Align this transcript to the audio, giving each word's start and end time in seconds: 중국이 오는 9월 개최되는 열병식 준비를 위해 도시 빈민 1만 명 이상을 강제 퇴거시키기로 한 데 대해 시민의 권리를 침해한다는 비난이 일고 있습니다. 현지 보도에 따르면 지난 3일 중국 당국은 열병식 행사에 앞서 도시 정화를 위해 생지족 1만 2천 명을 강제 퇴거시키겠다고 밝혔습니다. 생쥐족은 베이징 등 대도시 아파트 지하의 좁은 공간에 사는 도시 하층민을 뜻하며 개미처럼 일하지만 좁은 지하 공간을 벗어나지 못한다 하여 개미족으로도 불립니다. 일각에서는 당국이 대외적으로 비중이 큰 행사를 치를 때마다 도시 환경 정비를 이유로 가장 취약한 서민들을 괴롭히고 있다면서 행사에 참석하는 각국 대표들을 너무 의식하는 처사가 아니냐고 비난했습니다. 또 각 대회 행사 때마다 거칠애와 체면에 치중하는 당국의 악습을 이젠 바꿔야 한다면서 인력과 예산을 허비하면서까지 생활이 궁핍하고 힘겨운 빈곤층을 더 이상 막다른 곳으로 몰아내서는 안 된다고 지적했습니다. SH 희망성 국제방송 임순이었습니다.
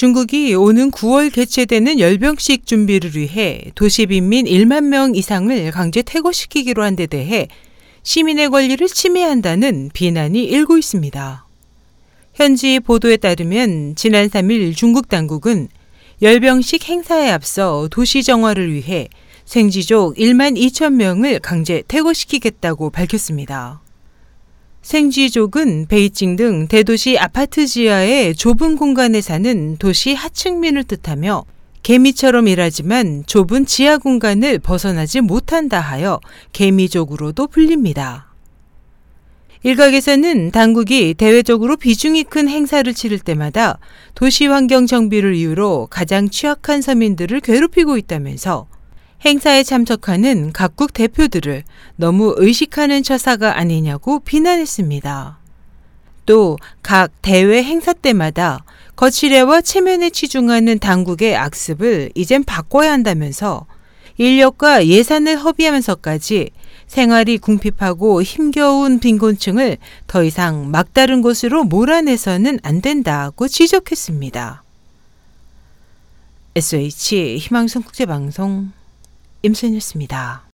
중국이 0.00 0.54
오는 0.54 0.90
9월 0.90 1.30
개최되는 1.30 2.00
열병식 2.00 2.64
준비를 2.64 3.16
위해 3.16 3.60
도시 3.74 4.06
빈민 4.06 4.46
1만 4.46 4.84
명 4.84 5.14
이상을 5.14 5.70
강제 5.72 6.00
퇴거시키기로 6.00 6.82
한 6.82 6.96
데 6.96 7.06
대해 7.06 7.48
시민의 8.02 8.48
권리를 8.48 8.88
침해한다는 8.88 9.90
비난이 9.92 10.42
일고 10.42 10.78
있습니다. 10.78 11.46
현지 12.32 12.80
보도에 12.80 13.18
따르면 13.18 13.94
지난 13.94 14.30
3일 14.30 14.74
중국 14.74 15.10
당국은 15.10 15.68
열병식 16.22 16.88
행사에 16.88 17.28
앞서 17.28 17.86
도시 17.90 18.22
정화를 18.22 18.72
위해 18.72 19.06
생지족 19.44 20.16
1만 20.16 20.56
2천 20.56 20.94
명을 20.94 21.40
강제 21.40 21.82
퇴거시키겠다고 21.86 22.88
밝혔습니다. 22.88 23.82
생쥐족은 24.82 25.86
베이징 25.88 26.36
등 26.36 26.66
대도시 26.66 27.18
아파트 27.18 27.66
지하의 27.66 28.34
좁은 28.34 28.76
공간에 28.76 29.20
사는 29.20 29.76
도시 29.76 30.14
하층민을 30.14 30.84
뜻하며 30.84 31.44
개미처럼 31.82 32.48
일하지만 32.48 33.24
좁은 33.26 33.66
지하 33.66 33.98
공간을 33.98 34.58
벗어나지 34.58 35.20
못한다 35.20 35.80
하여 35.80 36.20
개미족으로도 36.52 37.46
불립니다. 37.48 38.26
일각에서는 39.62 40.50
당국이 40.52 41.12
대외적으로 41.14 41.76
비중이 41.76 42.24
큰 42.24 42.48
행사를 42.48 42.92
치를 42.94 43.18
때마다 43.18 43.78
도시 44.14 44.46
환경 44.46 44.86
정비를 44.86 45.34
이유로 45.34 45.88
가장 45.90 46.30
취약한 46.30 46.80
서민들을 46.80 47.40
괴롭히고 47.40 47.98
있다면서 47.98 48.66
행사에 49.24 49.62
참석하는 49.62 50.52
각국 50.52 50.92
대표들을 50.92 51.64
너무 51.96 52.34
의식하는 52.38 53.02
처사가 53.02 53.58
아니냐고 53.58 54.20
비난했습니다. 54.20 55.38
또 56.26 56.56
각 56.82 57.12
대회 57.22 57.62
행사 57.62 57.92
때마다 57.92 58.64
거칠애와 58.96 59.60
체면에 59.62 60.10
치중하는 60.10 60.78
당국의 60.78 61.36
악습을 61.36 62.10
이젠 62.14 62.44
바꿔야 62.44 62.92
한다면서 62.92 63.66
인력과 64.16 64.86
예산을 64.86 65.36
허비하면서까지 65.38 66.50
생활이 66.86 67.38
궁핍하고 67.38 68.22
힘겨운 68.22 68.98
빈곤층을 68.98 69.78
더 70.06 70.24
이상 70.24 70.70
막다른 70.70 71.22
곳으로 71.22 71.64
몰아내서는 71.64 72.58
안 72.62 72.82
된다고 72.82 73.48
지적했습니다. 73.48 74.62
SH 76.56 77.36
희망성 77.38 77.82
국제방송 77.82 78.72
임순이었습니다. 79.42 80.49